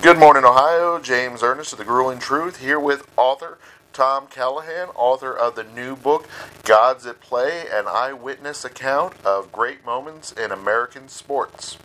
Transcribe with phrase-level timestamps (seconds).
[0.00, 1.00] Good morning, Ohio.
[1.00, 3.58] James Ernest of The Grueling Truth here with author
[3.92, 6.28] Tom Callahan, author of the new book,
[6.62, 11.78] Gods at Play An Eyewitness Account of Great Moments in American Sports.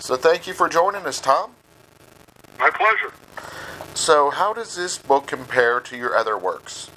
[0.00, 1.52] So, thank you for joining us, Tom.
[2.58, 3.14] My pleasure.
[3.94, 6.90] So, how does this book compare to your other works?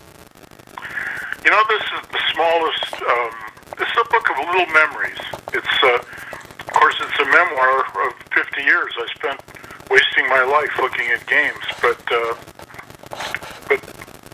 [1.46, 2.94] You know, this is the smallest.
[2.96, 3.30] Um,
[3.78, 5.20] this is a book of little memories.
[5.54, 6.00] It's, uh,
[6.60, 9.40] of course, it's a memoir of 50 years I spent
[10.28, 11.64] wasting my life looking at games.
[11.82, 12.36] But uh,
[13.68, 13.82] but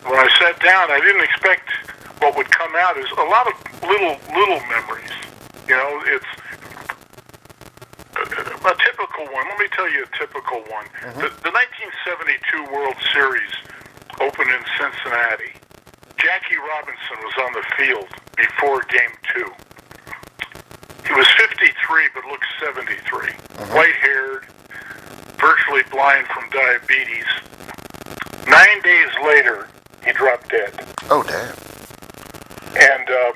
[0.04, 1.70] when I sat down, I didn't expect
[2.20, 5.10] what would come out is a lot of little little memories.
[5.68, 6.26] You know, it's
[8.16, 9.48] a, a typical one.
[9.48, 10.86] Let me tell you a typical one.
[11.02, 11.20] Mm-hmm.
[11.20, 13.52] The, the 1972 World Series
[14.20, 15.52] opened in Cincinnati.
[16.18, 19.50] Jackie Robinson was on the field before Game Two.
[21.04, 23.28] He was 53, but looked 73.
[23.76, 24.46] White-haired,
[25.44, 27.28] virtually blind from diabetes.
[28.48, 29.68] Nine days later,
[30.04, 30.72] he dropped dead.
[31.10, 31.52] Oh, damn.
[32.80, 33.34] And um,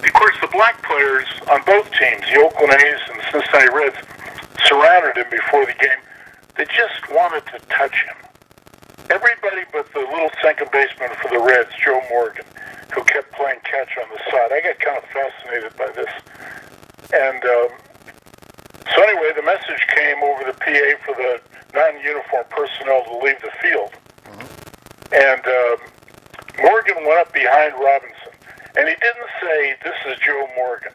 [0.00, 3.96] of course, the black players on both teams, the Oakland A's and the Cincinnati Reds,
[4.64, 6.00] surrounded him before the game.
[6.56, 8.16] They just wanted to touch him.
[9.10, 12.46] Everybody but the little second baseman for the Reds, Joe Morgan,
[12.94, 14.48] who kept playing catch on the side.
[14.48, 16.12] I got kind of fascinated by this.
[17.12, 17.68] And um,
[18.92, 21.40] so anyway, the message came over the PA for the
[21.72, 23.90] non-uniform personnel to leave the field.
[25.12, 25.76] And um,
[26.62, 28.34] Morgan went up behind Robinson,
[28.76, 30.92] and he didn't say, "This is Joe Morgan."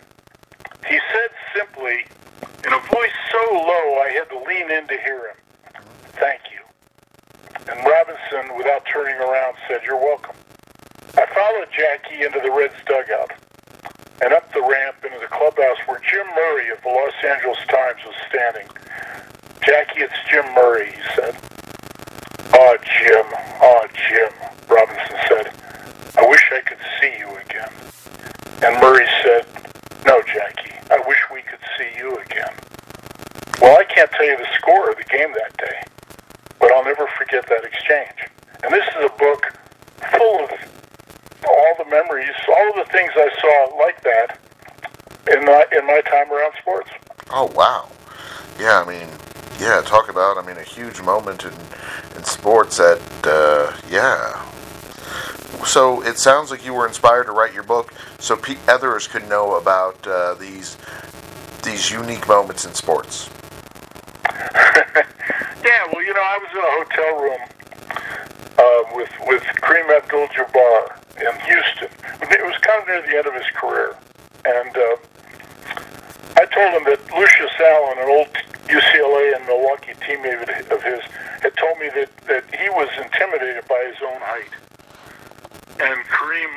[0.88, 2.06] He said simply,
[2.66, 5.84] in a voice so low I had to lean in to hear him,
[6.20, 6.62] "Thank you."
[7.72, 10.36] And Robinson, without turning around, said, "You're welcome."
[11.18, 13.32] I followed Jackie into the Reds dugout
[14.22, 18.00] and up the ramp into the clubhouse where Jim Murray of the Los Angeles Times
[18.06, 18.68] was standing.
[19.66, 21.36] Jackie, it's Jim Murray, he said.
[22.54, 23.26] Oh, Jim,
[23.62, 24.32] oh, Jim,
[24.68, 25.54] Robinson said.
[26.18, 27.72] I wish I could see you again.
[28.64, 29.46] And Murray said,
[30.06, 32.54] No, Jackie, I wish we could see you again.
[33.62, 35.84] Well, I can't tell you the score of the game that day,
[36.60, 38.32] but I'll never forget that exchange.
[38.64, 39.54] And this is a book
[40.18, 40.50] full of
[41.80, 44.38] the memories, all of the things I saw like that
[45.32, 46.90] in my in my time around sports.
[47.32, 47.90] Oh, wow.
[48.60, 49.08] Yeah, I mean,
[49.60, 51.54] yeah, talk about, I mean, a huge moment in,
[52.16, 54.46] in sports that, uh, yeah.
[55.66, 59.28] So it sounds like you were inspired to write your book so pe- others could
[59.30, 60.78] know about uh, these
[61.64, 63.30] these unique moments in sports.
[64.26, 67.40] yeah, well, you know, I was in a hotel room
[68.60, 71.90] uh, with with Kareem Abdul-Jabbar in Houston.
[72.28, 73.96] It was kind of near the end of his career,
[74.46, 74.96] and uh,
[76.36, 78.32] I told him that Lucius Allen, an old
[78.68, 81.02] UCLA and Milwaukee teammate of his,
[81.42, 84.54] had told me that that he was intimidated by his own height,
[85.80, 86.54] and Kareem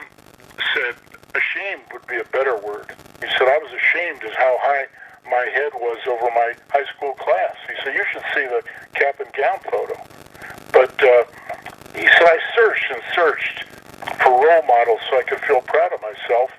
[0.75, 0.95] said,
[1.35, 4.87] "Ashamed would be a better word." He said, "I was ashamed at how high."
[5.25, 7.55] My head was over my high school class.
[7.69, 8.61] He said, "You should see the
[8.95, 9.95] cap and gown photo."
[10.73, 11.25] But uh,
[11.95, 13.65] he said, "I searched and searched
[14.23, 16.51] for role models so I could feel proud of myself.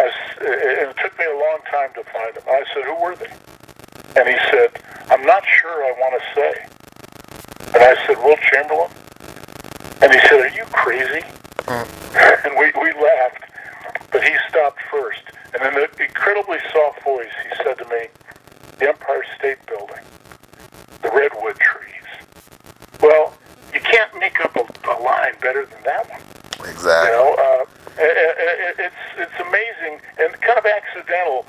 [0.00, 2.44] As, and it took me a long time to find them.
[2.46, 3.32] I said, who were they?
[4.16, 4.70] And he said,
[5.10, 6.54] I'm not sure I want to say.
[7.74, 8.90] And I said, Wilt Chamberlain?
[10.00, 11.22] And he said, are you crazy?
[11.66, 11.86] Mm.
[12.46, 13.44] and we, we laughed,
[14.12, 15.22] but he stopped first.
[15.54, 18.06] And in an incredibly soft voice, he said to me,
[18.78, 20.04] the Empire State Building,
[21.02, 21.97] the redwood trees.
[23.90, 26.20] Can't make up a, a line better than that one.
[26.68, 27.10] Exactly.
[27.10, 27.64] You know, uh,
[27.98, 31.46] it's it's amazing and kind of accidental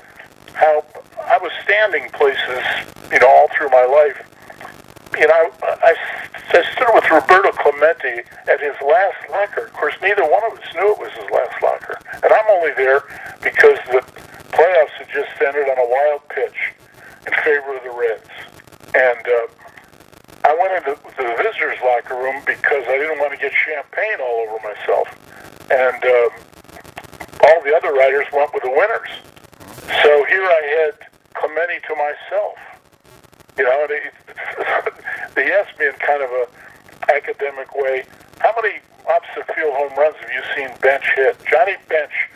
[0.54, 0.84] how
[1.20, 2.64] I was standing places,
[3.12, 4.26] you know, all through my life.
[5.18, 9.66] You know, I, I stood with Roberto Clemente at his last locker.
[9.66, 12.72] Of course, neither one of us knew it was his last locker, and I'm only
[12.76, 13.02] there
[13.42, 14.00] because the
[14.54, 16.72] playoffs had just ended on a wild pitch
[17.26, 18.30] in favor of the Reds,
[18.94, 19.26] and.
[19.26, 19.59] Uh,
[20.50, 24.50] I went into the visitors' locker room because I didn't want to get champagne all
[24.50, 25.06] over myself,
[25.70, 26.30] and um,
[27.46, 29.14] all the other writers went with the winners.
[30.02, 30.94] So here I had
[31.38, 32.58] Clemente to myself.
[33.58, 34.02] You know, they,
[35.38, 36.46] they asked me in kind of a
[37.14, 38.02] academic way,
[38.40, 41.38] how many opposite field home runs have you seen Bench hit?
[41.46, 42.26] Johnny Bench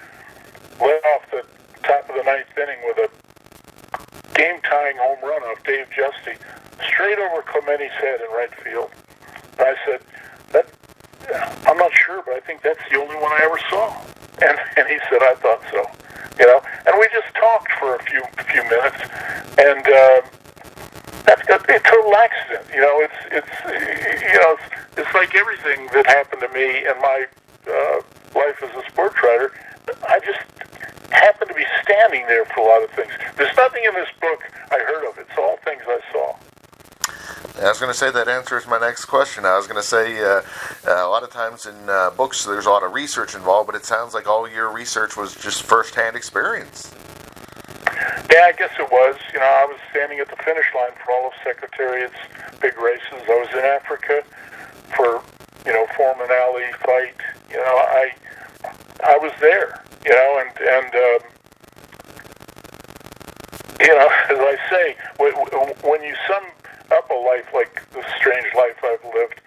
[0.79, 1.43] led off the
[1.83, 3.11] top of the ninth inning with a
[4.39, 6.39] game-tying home run off Dave Giusti,
[6.83, 8.91] straight over Clemente's head in right field.
[9.59, 10.01] And I said,
[10.53, 10.67] that,
[11.67, 13.95] I'm not sure, but I think that's the only one I ever saw.
[14.43, 15.85] And, and he said, I thought so.
[16.39, 19.07] You know, and we just talked for a few few minutes,
[19.55, 20.21] and uh,
[21.23, 22.67] that's a, total accident.
[22.75, 23.55] You know, it's it's
[24.35, 27.27] you know it's, it's like everything that happened to me in my
[27.71, 27.97] uh,
[28.35, 29.53] life as a sports writer.
[30.09, 30.43] I just
[31.11, 33.13] happened to be standing there for a lot of things.
[33.37, 34.43] There's nothing in this book
[34.73, 35.17] I heard of.
[35.19, 36.35] It's all things I saw.
[37.57, 39.45] I was going to say that answers my next question.
[39.45, 40.43] I was going to say uh,
[40.89, 43.77] uh, a lot of times in uh, books there's a lot of research involved, but
[43.77, 46.93] it sounds like all your research was just firsthand experience.
[48.29, 49.15] Yeah, I guess it was.
[49.33, 52.19] You know, I was standing at the finish line for all of Secretariat's
[52.61, 53.23] big races.
[53.23, 54.25] I was in Africa
[54.97, 55.23] for,
[55.65, 57.15] you know, Foreman Ali fight.
[57.51, 58.11] You know, I
[59.07, 59.81] I was there.
[60.05, 61.31] You know, and and um,
[63.81, 66.43] you know, as I say, when you sum
[66.95, 69.41] up a life like the strange life I've lived,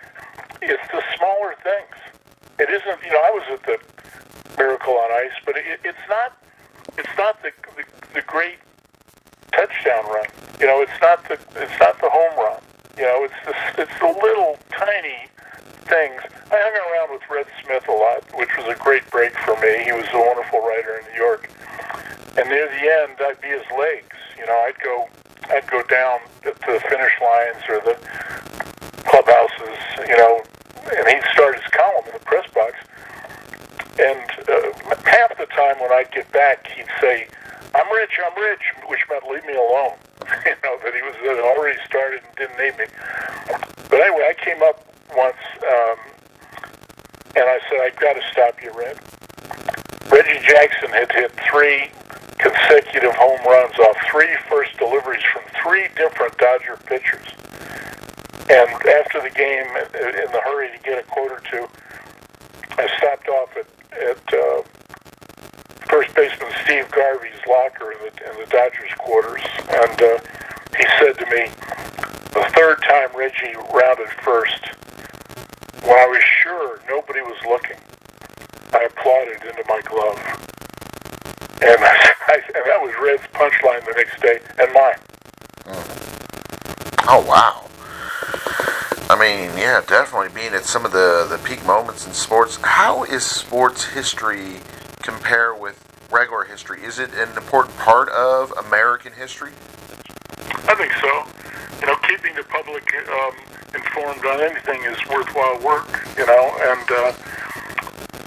[0.61, 1.95] it's the smaller things.
[2.59, 3.77] It isn't, you know, I was at the
[4.57, 6.35] Miracle on Ice, but it, it's not,
[6.97, 7.83] it's not the, the
[8.13, 8.57] the great
[9.51, 10.25] touchdown run.
[10.59, 12.61] You know, it's not the it's not the home run.
[12.97, 15.29] You know, it's the it's the little tiny
[15.85, 16.21] things.
[16.49, 19.85] I hung around with Red Smith a lot, which was a great break for me.
[19.85, 21.49] He was a wonderful writer in New York.
[22.37, 24.17] And near the end, I'd be his legs.
[24.37, 25.07] You know, I'd go
[25.49, 27.97] I'd go down to the finish lines or the
[29.07, 30.41] clubhouses, you know,
[30.95, 32.75] and he'd start his column in the press box.
[33.99, 37.27] And uh, half the time when I'd get back, he'd say,
[37.73, 39.97] "I'm rich, I'm rich," which meant leave me alone.
[40.45, 42.85] you know that he was had already started and didn't need me.
[43.89, 44.85] But anyway, I came up
[45.15, 45.97] once, um,
[47.35, 48.99] and I said, "I've got to stop you, Red."
[50.11, 51.89] Reggie Jackson had hit three
[52.37, 57.27] consecutive home runs off three first deliveries from three different Dodger pitchers.
[58.49, 59.67] And after the game,
[59.97, 61.67] in the hurry to get a quote or two,
[62.77, 63.67] I stopped off at,
[63.97, 64.61] at uh,
[65.89, 70.19] first baseman Steve Garvey's locker in the, in the Dodgers quarters, and uh,
[70.77, 71.49] he said to me,
[72.31, 74.63] the third time Reggie rounded first,
[75.83, 77.77] when I was sure nobody was looking,
[78.73, 80.56] I applauded into my glove.
[81.61, 84.99] And, I, and that was Red's punchline the next day, and mine.
[87.09, 87.63] Oh, wow.
[89.09, 92.59] I mean, yeah, definitely being at some of the, the peak moments in sports.
[92.61, 94.57] How is sports history
[95.01, 95.81] compare with
[96.11, 96.83] regular history?
[96.83, 99.53] Is it an important part of American history?
[100.67, 101.25] I think so.
[101.79, 103.33] You know, keeping the public um,
[103.73, 105.87] informed on anything is worthwhile work,
[106.17, 107.13] you know, and, uh,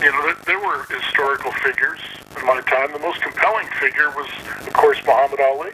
[0.00, 2.00] you know, there were historical figures
[2.38, 2.92] in my time.
[2.92, 4.28] The most compelling figure was,
[4.66, 5.72] of course, Muhammad Ali.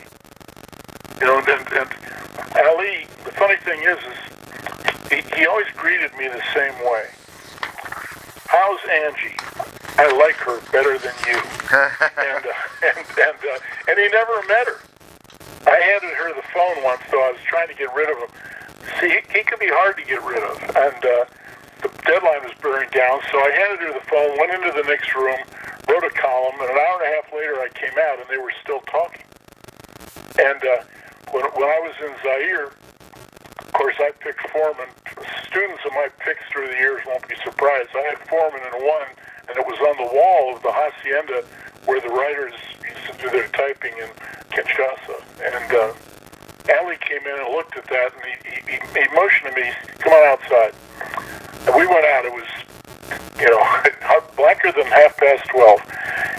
[1.20, 4.18] You know, and, and Ali, the funny thing is, is
[5.10, 7.06] he, he always greeted me the same way.
[8.48, 9.36] How's Angie?
[9.98, 11.38] I like her better than you.
[12.18, 14.80] and, uh, and, and, uh, and he never met her.
[15.66, 18.30] I handed her the phone once, though I was trying to get rid of him.
[19.00, 20.62] See, he, he could be hard to get rid of.
[20.76, 21.24] And, uh,
[22.06, 25.42] deadline was bearing down, so I handed her the phone, went into the next room,
[25.90, 28.38] wrote a column, and an hour and a half later I came out and they
[28.38, 29.26] were still talking.
[30.38, 30.86] And uh,
[31.34, 32.70] when, when I was in Zaire,
[33.58, 34.88] of course I picked Foreman.
[35.50, 37.90] Students of my picks through the years won't be surprised.
[37.94, 39.10] I had Foreman in one,
[39.48, 41.42] and it was on the wall of the hacienda
[41.86, 42.54] where the writers
[42.86, 44.10] used to do their typing in
[44.54, 45.18] Kinshasa.
[45.42, 48.34] And uh, Ali came in and looked at that, and he,
[48.70, 50.74] he, he motioned to me, come on outside.
[51.64, 52.24] And we went out.
[52.24, 52.48] It was,
[53.40, 53.62] you know,
[54.36, 55.80] blacker than half past 12.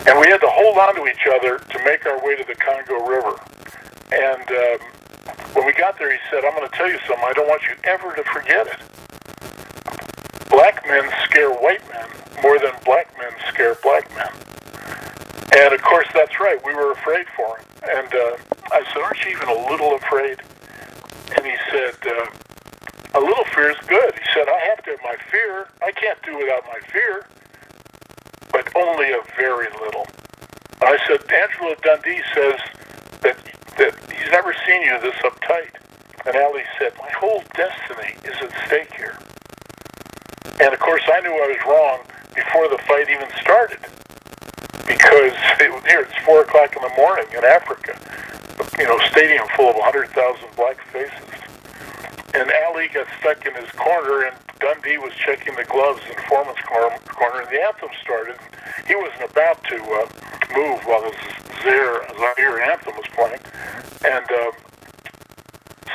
[0.08, 2.56] And we had to hold on to each other to make our way to the
[2.56, 3.36] Congo River.
[4.14, 4.80] And um,
[5.54, 7.26] when we got there, he said, I'm going to tell you something.
[7.26, 8.80] I don't want you ever to forget it.
[10.50, 12.08] Black men scare white men
[12.42, 14.32] more than black men scare black men.
[15.58, 16.60] And of course, that's right.
[16.66, 17.66] We were afraid for him.
[17.84, 18.38] And uh,
[18.72, 20.40] I said, Aren't you even a little afraid?
[21.36, 22.26] And he said, uh,
[23.18, 24.14] a little fear is good.
[24.14, 25.68] He said, I have to have my fear.
[25.82, 27.26] I can't do without my fear,
[28.52, 30.06] but only a very little.
[30.82, 32.62] I said, Angelo Dundee says
[33.26, 33.38] that,
[33.82, 35.74] that he's never seen you this uptight.
[36.28, 39.18] And Ali said, my whole destiny is at stake here.
[40.62, 42.00] And of course, I knew I was wrong
[42.36, 43.82] before the fight even started.
[44.86, 47.98] Because it, here, it's 4 o'clock in the morning in Africa.
[48.78, 50.14] You know, stadium full of 100,000
[50.56, 51.27] black faces.
[52.46, 57.42] Ali got stuck in his corner, and Dundee was checking the gloves in Foreman's corner,
[57.42, 58.38] and the anthem started.
[58.88, 60.06] He wasn't about to uh,
[60.54, 61.14] move while the
[61.64, 63.42] Zaire, Zaire anthem was playing,
[64.06, 64.52] and um,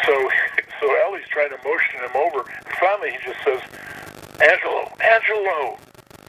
[0.04, 0.14] so
[0.80, 2.42] so Ali's trying to motion him over.
[2.42, 3.62] And finally, he just says,
[4.42, 5.78] "Angelo, Angelo,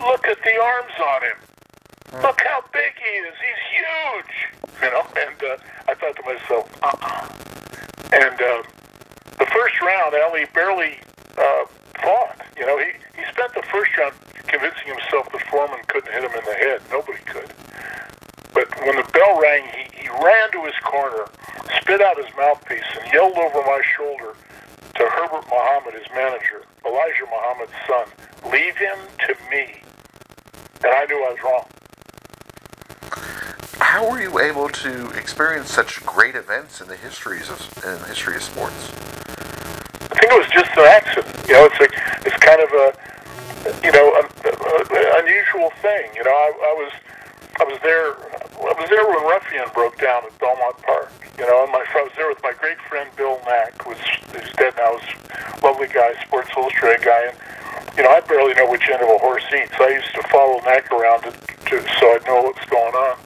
[0.05, 2.21] look at the arms on him.
[2.21, 3.35] Look how big he is.
[3.41, 4.35] He's huge."
[4.81, 5.57] You know, and uh,
[5.89, 7.33] I thought to myself, uh-uh.
[8.13, 8.63] And uh,
[9.39, 10.97] the first round, Ali barely
[11.37, 11.65] uh,
[12.01, 12.37] fought.
[12.57, 14.13] You know, he, he spent the first round
[14.47, 16.81] convincing himself that Foreman couldn't hit him in the head.
[16.91, 17.51] Nobody could.
[18.53, 21.25] But when the bell rang, he, he ran to his corner,
[21.81, 24.35] spit out his mouthpiece, and yelled over my shoulder
[24.95, 28.05] to Herbert Muhammad, his manager, Elijah Muhammad's son,
[28.51, 29.81] leave him to me.
[30.83, 31.65] And I knew I was wrong.
[33.79, 38.07] How were you able to experience such great events in the histories of in the
[38.07, 38.92] history of sports?
[40.23, 41.35] Think it was just an accident.
[41.51, 41.91] You know, it's like
[42.23, 42.87] it's kind of a
[43.83, 44.23] you know an,
[45.19, 46.15] unusual thing.
[46.15, 46.91] You know, I, I was
[47.59, 48.15] I was there
[48.55, 51.11] I was there when Ruffian broke down at Belmont Park.
[51.35, 53.99] You know, and my I was there with my great friend Bill Nack, who's
[54.31, 54.95] who's dead now.
[54.95, 57.35] He's a lovely guy, Sports Illustrated guy, and
[57.99, 59.75] you know, I barely know which end of a horse eats.
[59.75, 63.19] I used to follow Nack around to, to so I'd know what's going on.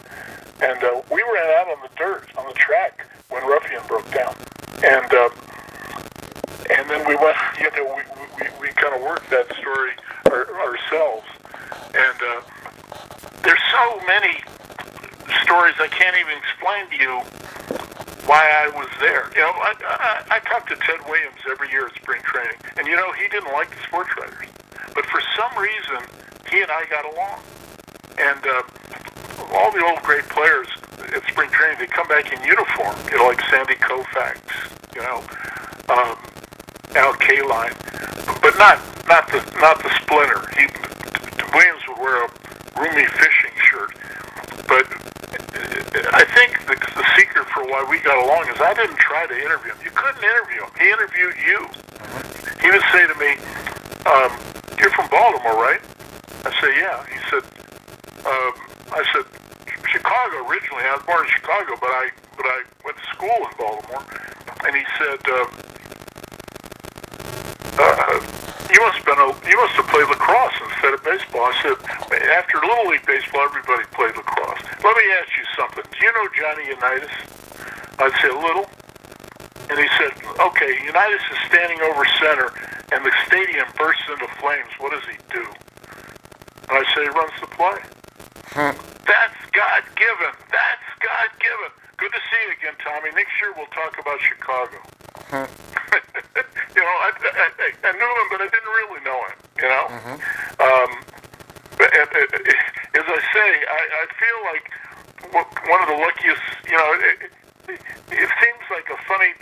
[0.65, 4.33] And uh, we ran out on the dirt on the track when Ruffian broke down,
[4.81, 5.29] and uh,
[6.77, 7.35] and then we went.
[7.59, 8.01] You know, we
[8.37, 9.91] we, we kind of worked that story
[10.29, 11.27] our, ourselves,
[11.93, 12.41] and uh,
[13.41, 14.37] there's so many
[15.41, 17.15] stories I can't even explain to you
[18.29, 19.31] why I was there.
[19.35, 22.87] You know, I, I, I talk to Ted Williams every year at spring training, and
[22.87, 24.47] you know he didn't like the sports writers,
[24.93, 26.05] but for some reason
[26.51, 27.41] he and I got along,
[28.17, 28.45] and.
[28.45, 28.61] Uh,
[29.53, 30.67] all the old great players
[31.13, 34.41] at spring training, they come back in uniform, you know, like Sandy Koufax,
[34.95, 35.23] you know,
[36.97, 37.77] Al Kaline,
[38.41, 40.41] but not not the not the splinter.
[40.57, 40.65] He
[41.53, 42.29] Williams would wear a
[42.73, 43.93] roomy fishing shirt,
[44.65, 44.85] but
[46.13, 49.35] I think the, the secret for why we got along is I didn't try to
[49.37, 49.79] interview him.
[49.85, 50.71] You couldn't interview him.
[50.81, 51.59] He interviewed you.
[52.61, 53.31] He would say to me,
[54.09, 54.31] um,
[54.81, 55.81] "You're from Baltimore, right?"
[56.45, 57.43] I say, "Yeah." He said.
[58.25, 58.53] Um,
[58.91, 59.23] I said,
[59.87, 60.83] Chicago originally.
[60.83, 64.03] I was born in Chicago, but I but I went to school in Baltimore.
[64.65, 65.45] And he said, uh,
[67.79, 68.19] uh,
[68.73, 71.77] "You must have been a, you must have played lacrosse instead of baseball." I said,
[72.33, 75.83] "After Little League baseball, everybody played lacrosse." Let me ask you something.
[75.85, 77.15] Do you know Johnny Unitas?
[77.99, 78.69] I'd say a little.
[79.69, 82.51] And he said, "Okay, Unitas is standing over center,
[82.91, 84.71] and the stadium bursts into flames.
[84.79, 85.45] What does he do?"
[86.69, 87.79] And I say, "He runs the play."
[89.05, 90.33] That's God given.
[90.51, 91.71] That's God given.
[91.97, 93.09] Good to see you again, Tommy.
[93.15, 94.77] Next year we'll talk about Chicago.
[95.33, 95.47] know,
[97.23, 99.37] I, I, knew him, but I didn't really know him.
[99.57, 100.17] You know, mm-hmm.
[100.61, 100.89] um,
[101.77, 104.65] but, as I say, I, I feel like
[105.69, 106.45] one of the luckiest.
[106.65, 107.31] You know, it,
[107.69, 107.81] it,
[108.11, 109.33] it seems like a funny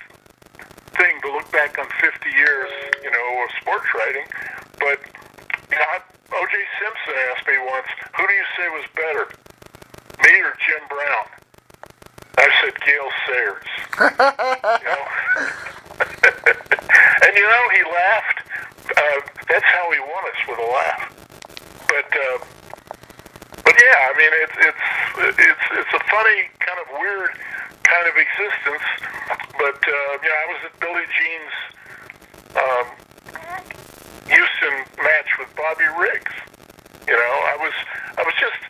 [0.96, 2.72] thing to look back on 50 years,
[3.04, 4.28] you know, of sports writing,
[4.80, 5.00] but
[5.72, 5.86] you know.
[5.90, 6.00] I,
[6.34, 6.58] O.J.
[6.82, 9.30] Simpson asked me once, who do you say was better,
[10.24, 11.26] me or Jim Brown?
[12.38, 13.70] I said Gale Sayers.
[14.82, 15.06] you know?
[17.36, 18.40] And you know, he laughed.
[18.96, 19.20] Uh,
[19.52, 21.04] that's how he won us with a laugh.
[21.92, 22.38] But uh,
[23.64, 24.84] but yeah, I mean, it's it's
[25.44, 27.36] it's it's a funny kind of weird
[27.84, 28.88] kind of existence.
[29.60, 31.56] But uh, you I was at Billie Jean's
[32.56, 32.88] um,
[34.32, 36.36] Houston match with Bobby Riggs.
[37.08, 37.76] You know, I was
[38.18, 38.64] I was just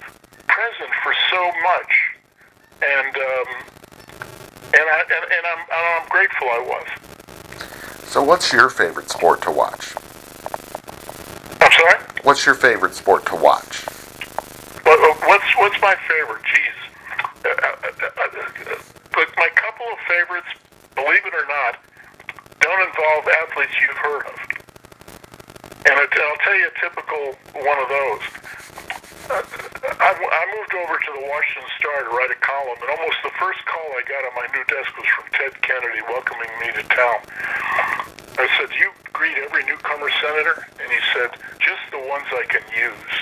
[0.50, 1.94] present for so much,
[2.82, 3.50] and um,
[4.74, 7.05] and I and, and I'm and I'm grateful I was.
[8.16, 9.92] So, what's your favorite sport to watch?
[11.60, 12.00] I'm sorry.
[12.24, 13.84] What's your favorite sport to watch?
[14.88, 16.40] What, what's what's my favorite?
[16.48, 16.80] Jeez,
[17.44, 18.80] uh, uh, uh,
[19.12, 20.48] but my couple of favorites,
[20.96, 21.76] believe it or not,
[22.64, 24.40] don't involve athletes you've heard of.
[25.84, 27.36] And I'll tell you a typical
[27.68, 28.24] one of those.
[29.28, 33.36] I, I moved over to the Washington Star to write a column, and almost the
[33.36, 36.84] first call I got on my new desk was from Ted Kennedy welcoming me to
[36.96, 37.20] town.
[38.38, 42.66] I said, "You greet every newcomer senator," and he said, "Just the ones I can
[42.76, 43.14] use,"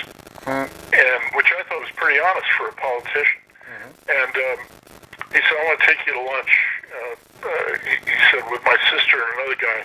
[0.42, 0.66] mm-hmm.
[0.66, 3.40] and which I thought was pretty honest for a politician.
[3.62, 3.90] Mm-hmm.
[4.10, 4.58] And um,
[5.30, 6.52] he said, "I want to take you to lunch."
[6.90, 7.14] Uh,
[7.46, 9.80] uh, he, he said, "With my sister and another guy."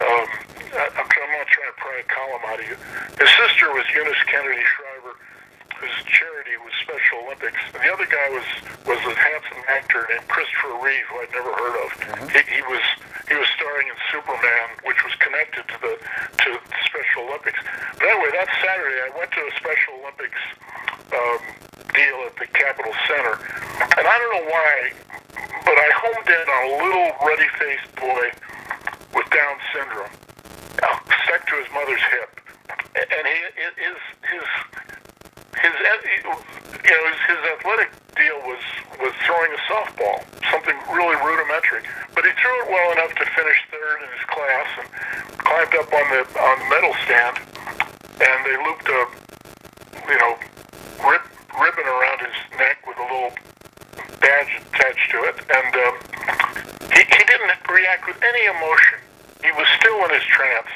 [0.00, 0.26] Um,
[0.70, 2.76] I, I'm, I'm not trying to pry a column out of you.
[3.18, 4.89] His sister was Eunice Kennedy Shriver,
[5.80, 7.56] whose charity was Special Olympics.
[7.72, 8.44] And the other guy was
[8.84, 11.90] was a handsome actor named Christopher Reeve, who I'd never heard of.
[11.96, 12.28] Mm-hmm.
[12.36, 12.84] He, he was
[13.28, 16.48] he was starring in Superman, which was connected to the to
[16.84, 17.60] Special Olympics.
[17.96, 20.42] But anyway, that Saturday I went to a Special Olympics
[21.16, 21.40] um,
[21.96, 23.34] deal at the Capitol Center,
[23.96, 24.74] and I don't know why,
[25.64, 28.24] but I homed in on a little ruddy-faced boy
[29.16, 30.12] with Down syndrome,
[31.24, 32.30] stuck to his mother's hip,
[32.94, 33.38] and he
[33.80, 34.46] his his
[35.60, 35.74] his
[36.84, 38.62] you know his, his athletic deal was
[39.00, 41.84] was throwing a softball, something really rudimentary.
[42.14, 44.88] But he threw it well enough to finish third in his class and
[45.40, 47.36] climbed up on the on the medal stand,
[48.20, 49.00] and they looped a
[50.08, 50.32] you know
[51.04, 51.24] rib,
[51.60, 53.32] ribbon around his neck with a little
[54.20, 55.94] badge attached to it, and um,
[56.92, 58.96] he he didn't react with any emotion.
[59.44, 60.72] He was still in his trance,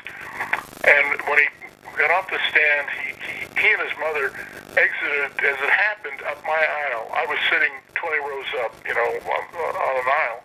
[0.84, 1.48] and when he
[1.96, 4.32] got off the stand, he, he, he and his mother
[4.76, 7.06] exited, as it happened, up my aisle.
[7.14, 10.42] I was sitting 20 rows up, you know, on, on an aisle.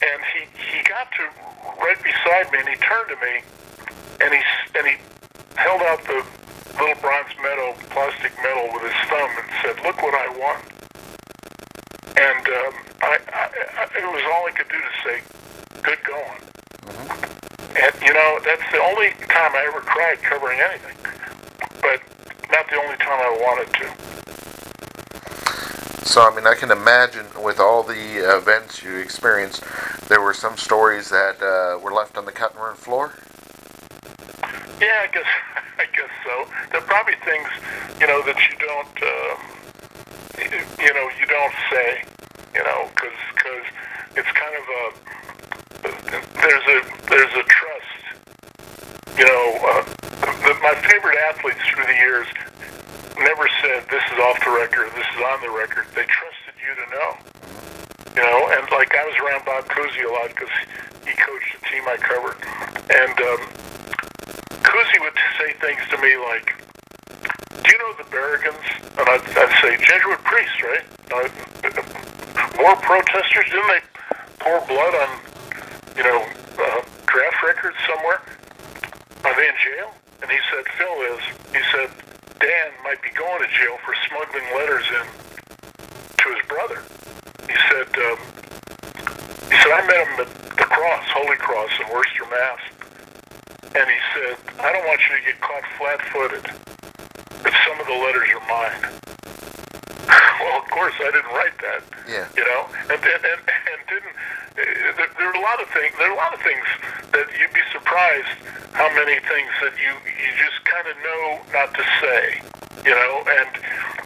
[0.00, 1.24] And he, he got to
[1.80, 3.34] right beside me, and he turned to me,
[4.22, 4.40] and he,
[4.78, 4.94] and he
[5.56, 6.24] held out the
[6.78, 10.58] little bronze medal, plastic medal with his thumb, and said, look what I won.
[12.16, 13.44] And um, I, I,
[13.76, 15.16] I, it was all I could do to say,
[15.82, 16.40] good going.
[17.78, 20.96] And, you know, that's the only time I ever cried covering anything.
[21.82, 22.00] But
[22.58, 23.86] not the only time I wanted to.
[26.04, 29.62] So, I mean, I can imagine with all the events you experienced,
[30.08, 33.14] there were some stories that uh, were left on the cutting room floor.
[34.80, 35.26] Yeah, I guess
[35.78, 36.48] I guess so.
[36.72, 37.46] There are probably things,
[38.00, 39.36] you know, that you don't, uh,
[40.82, 42.02] you know, you don't say,
[42.54, 43.66] you know, because because
[44.16, 44.82] it's kind of a
[46.40, 48.02] there's a there's a trust.
[49.16, 49.84] You know, uh,
[50.48, 52.26] the, my favorite athletes through the years
[53.18, 55.86] never said this is off the record, this is on the record.
[55.94, 57.10] They trusted you to know.
[58.14, 60.50] You know, and like I was around Bob Cousy a lot because
[61.06, 62.38] he coached the team I covered,
[62.90, 63.40] and um,
[64.62, 66.54] Cousy would say things to me like,
[67.62, 68.66] "Do you know the Berrigans?"
[68.98, 70.86] And I'd, I'd say, "Jesuit priests, right?
[71.14, 71.28] Uh,
[72.62, 73.46] war protesters?
[73.50, 73.82] Didn't they
[74.38, 75.10] pour blood on,
[75.96, 76.26] you know,
[76.58, 78.22] uh, draft records somewhere?
[79.24, 81.22] Are they in jail?" And he said, "Phil is."
[81.54, 81.90] He said,
[82.40, 85.06] "Dan might be going to jail for smuggling letters in
[86.18, 86.82] to his brother."
[87.46, 88.18] He said, um,
[89.50, 92.62] "He said I met him at the Cross, Holy Cross in Worcester, Mass."
[93.74, 96.44] And he said, I don't want you to get caught flat-footed
[97.46, 98.80] if some of the letters are mine.
[100.40, 101.84] well, of course, I didn't write that.
[102.08, 102.26] Yeah.
[102.34, 104.16] You know, and and and, and didn't.
[104.56, 104.64] Uh,
[104.96, 105.92] there, there are a lot of things.
[105.98, 106.64] There are a lot of things
[107.12, 108.32] that you'd be surprised
[108.72, 112.42] how many things that you you just kind of know not to say.
[112.86, 113.50] You know, and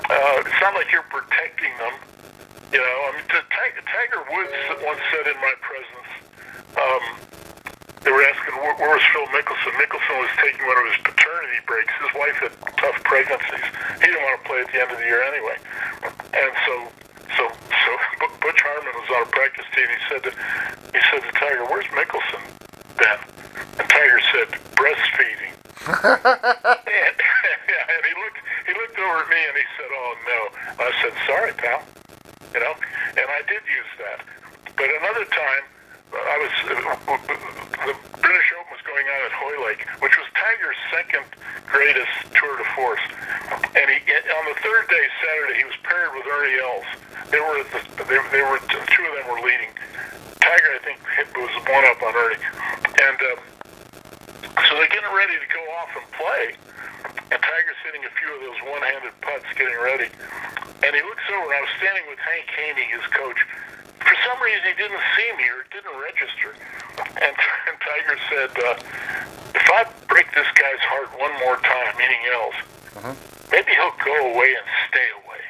[0.09, 1.95] uh, it's not like you're protecting them.
[2.73, 6.11] You know, I mean, Tiger, Tiger Woods once said in my presence.
[6.73, 7.05] Um,
[8.03, 9.77] they were asking where, where was Phil Mickelson.
[9.79, 11.93] Mickelson was taking one of his paternity breaks.
[12.03, 13.67] His wife had tough pregnancies.
[14.01, 15.57] He didn't want to play at the end of the year anyway.
[16.35, 16.75] And so,
[17.39, 17.91] so, so
[18.43, 19.87] Butch Harmon was on a practice team.
[19.87, 20.31] He said, to,
[20.97, 22.43] he said to Tiger, "Where's Mickelson
[22.99, 23.32] been?"
[23.89, 25.53] Tiger said, "Breastfeeding."
[25.89, 27.17] and,
[27.93, 30.41] and he looked, he looked over at me and he said, "Oh no."
[30.85, 31.83] I said, "Sorry, pal."
[32.55, 32.75] You know,
[33.17, 34.19] and I did use that.
[34.77, 35.65] But another time.
[36.13, 37.17] I was uh,
[37.89, 41.25] the British Open was going on at Hoylake, which was Tiger's second
[41.65, 43.01] greatest tour de force.
[43.73, 46.89] And he on the third day, Saturday, he was paired with Ernie Els.
[47.33, 49.73] They were the, they, they were two of them were leading.
[50.41, 50.99] Tiger, I think,
[51.33, 52.45] was one up on Ernie,
[52.93, 53.39] and um,
[54.73, 56.57] so they're getting ready to go off and play.
[57.29, 60.09] And Tiger's hitting a few of those one-handed putts, getting ready.
[60.81, 63.37] And he looks over, and I was standing with Hank Haney, his coach.
[64.01, 66.57] For some reason, he didn't see me or didn't register.
[67.21, 67.37] And,
[67.69, 68.81] and Tiger said, uh,
[69.53, 72.57] if I break this guy's heart one more time, meaning Els,
[72.97, 73.13] Mhm.
[73.53, 75.43] maybe he'll go away and stay away.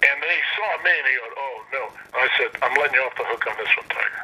[0.00, 1.82] And then he saw me and he goes, oh, no.
[2.16, 4.19] And I said, I'm letting you off the hook on this one, Tiger.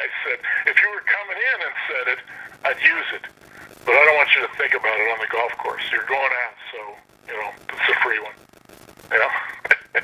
[0.00, 2.20] I said, if you were coming in and said it,
[2.64, 3.24] I'd use it.
[3.84, 5.82] But I don't want you to think about it on the golf course.
[5.92, 6.80] You're going out, so,
[7.28, 8.36] you know, it's a free one.
[9.12, 9.32] You know?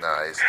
[0.01, 0.41] Nice.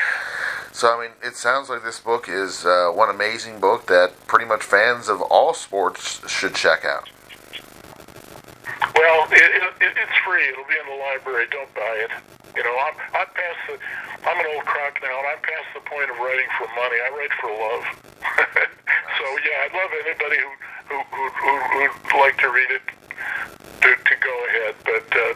[0.71, 4.45] So, I mean, it sounds like this book is uh, one amazing book that pretty
[4.45, 7.09] much fans of all sports should check out.
[8.95, 10.47] Well, it, it, it, it's free.
[10.49, 11.47] It'll be in the library.
[11.51, 12.11] Don't buy it.
[12.55, 13.77] You know, I'm I'm past the.
[14.27, 16.97] I'm an old crock now, and I'm past the point of writing for money.
[16.97, 17.85] I write for love.
[19.17, 22.81] so yeah, I'd love anybody who who who who who'd like to read it
[23.81, 25.33] to to go ahead, but uh,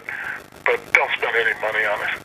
[0.66, 2.22] but don't spend any money on it.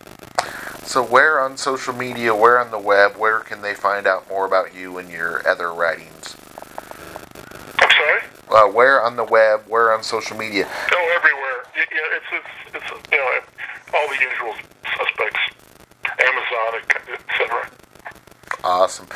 [0.87, 4.47] So, where on social media, where on the web, where can they find out more
[4.47, 6.37] about you and your other writings?
[7.79, 7.89] I'm
[8.49, 10.69] uh, where on the web, where on social media?
[10.93, 11.65] Oh, everywhere.
[11.77, 13.41] Y- Yeah, it's it's, it's you know
[13.95, 14.55] all the usual
[14.97, 15.41] suspects,
[16.21, 16.81] Amazon,
[17.29, 17.71] etc.
[18.65, 19.07] Awesome.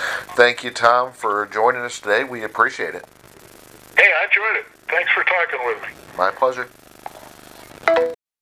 [0.40, 2.24] Thank you, Tom, for joining us today.
[2.24, 3.05] We appreciate it.
[3.94, 4.64] Hey, I enjoyed it.
[4.88, 5.88] Thanks for talking with me.
[6.16, 6.66] My pleasure.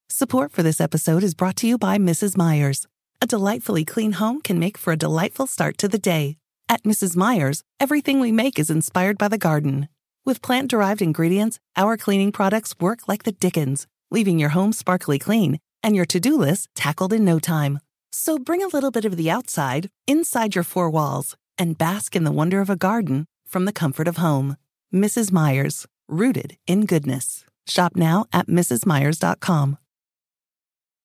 [0.08, 2.36] Support for this episode is brought to you by Mrs.
[2.36, 2.86] Meyer's.
[3.20, 6.36] A delightfully clean home can make for a delightful start to the day.
[6.68, 7.16] At Mrs.
[7.16, 9.88] Meyer's, everything we make is inspired by the garden.
[10.24, 15.18] With plant derived ingredients, our cleaning products work like the dickens, leaving your home sparkly
[15.18, 17.80] clean and your to do list tackled in no time.
[18.12, 22.24] So bring a little bit of the outside inside your four walls and bask in
[22.24, 24.56] the wonder of a garden from the comfort of home.
[24.94, 25.32] Mrs.
[25.32, 27.44] Meyer's, rooted in goodness.
[27.66, 29.78] Shop now at mrsmeyers.com.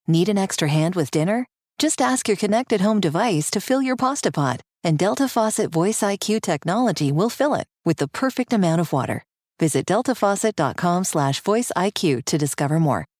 [0.07, 1.45] Need an extra hand with dinner?
[1.79, 6.01] Just ask your connected home device to fill your pasta pot, and Delta Faucet Voice
[6.01, 9.23] IQ technology will fill it with the perfect amount of water.
[9.59, 13.05] Visit deltafaucet.com slash voice IQ to discover more